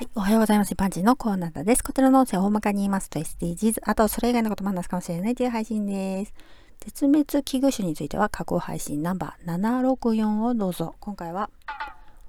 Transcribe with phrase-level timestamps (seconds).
[0.00, 0.72] はい、おはようございます。
[0.72, 1.84] 一般人のコーナーです。
[1.84, 6.32] こちらの音声を大まかに言いますと SDGs、あとそれ以外のことも話すかもしれないという配信です。
[6.78, 10.94] 絶滅危惧種については過去配信ナンバー764をどうぞ。
[11.00, 11.50] 今回は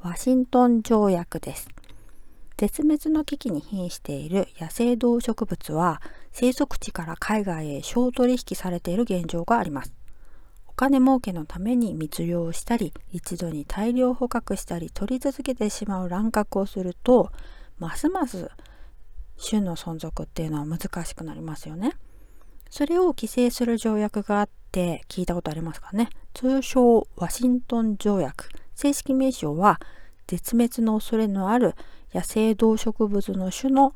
[0.02, 1.70] ワシントン条約です。
[2.58, 6.02] 絶滅の危機に瀕している野生動植物は
[6.34, 9.94] 生息地から海外へ小取引されている現状があります。
[10.68, 17.32] お金儲けのために密漁したり一度に大量捕獲したり取り続けてしまう乱獲をすると
[17.82, 18.52] ますます
[19.44, 21.94] 種の存続っていうのは難しくなりますよね。
[22.70, 26.10] それを規制する条約があって聞いたことありますかね。
[26.36, 28.50] 通称ワシントン条約。
[28.76, 29.82] 正式名称は
[30.28, 31.74] 絶滅の恐れのある
[32.14, 33.96] 野生動植物の種の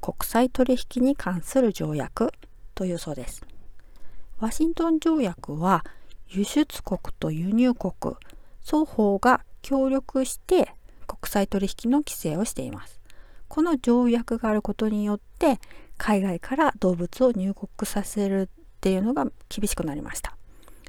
[0.00, 2.32] 国際取引に関する条約
[2.74, 3.44] というそうです。
[4.40, 5.84] ワシントン条約は
[6.26, 8.14] 輸出国と輸入国
[8.64, 10.72] 双方が協力して
[11.06, 12.96] 国際取引の規制をしています。
[13.48, 15.60] この条約があることによって
[15.96, 18.48] 海外から動物を入国させるっ
[18.80, 20.36] ていうのが厳しくなりました。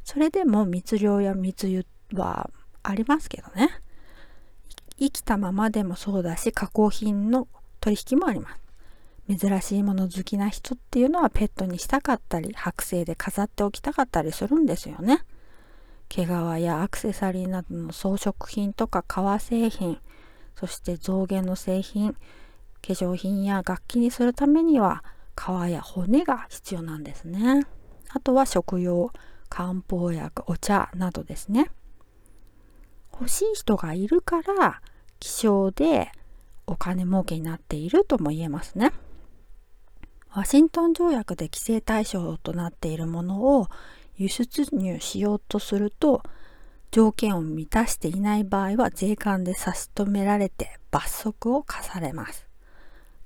[0.04, 2.50] それでも密漁や密輸は
[2.84, 3.70] ありますけどね。
[5.00, 7.48] 生きたままでもそうだし加工品の
[7.80, 8.68] 取引もあります。
[9.30, 15.24] 珍しいもの好きな人っていうのはペットにしたかったり剥製で飾っておきたかったりするんですよね。
[16.10, 20.00] 毛皮やアクセサリーなどの装飾品とか革製品
[20.56, 22.16] そして象牙の製品
[22.86, 25.04] 化粧品や楽器にするためには
[25.36, 27.66] 皮や骨が必要なんですね。
[28.10, 29.12] あとは食用、
[29.50, 31.70] 漢方薬、お茶などですね。
[33.12, 34.82] 欲しい人がいるから
[35.20, 36.12] 希少で
[36.68, 38.92] お金儲けになっているとも言えますね。
[40.32, 43.68] ワシントン条約で規制対象となっているものを
[44.18, 46.22] 輸出入しようとすると
[46.92, 52.47] 条件を満たしていない場合は税関で差し止められて罰則を課されます。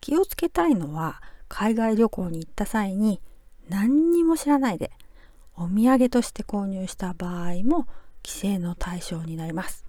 [0.02, 3.22] 気をつけたいのは海外旅行に行った際に
[3.70, 4.92] 何にも知らないで
[5.56, 7.88] お土産として購入した場合も
[8.23, 9.86] 規制の対象になります。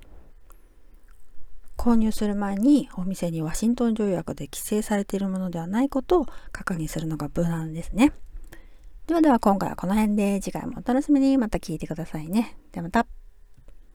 [1.76, 8.12] 購入する前にお店にワシントン条約で規制されているものではないことを確認するのが無難ですね。
[9.06, 12.56] ではでは今回はこの辺で次回もお楽しみにまた聞いてくださいね。
[12.70, 13.21] ではまた。